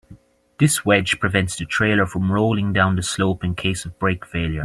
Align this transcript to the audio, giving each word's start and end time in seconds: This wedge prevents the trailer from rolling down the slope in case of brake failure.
This 0.57 0.83
wedge 0.83 1.19
prevents 1.19 1.55
the 1.57 1.65
trailer 1.67 2.07
from 2.07 2.31
rolling 2.31 2.73
down 2.73 2.95
the 2.95 3.03
slope 3.03 3.43
in 3.43 3.53
case 3.53 3.85
of 3.85 3.99
brake 3.99 4.25
failure. 4.25 4.59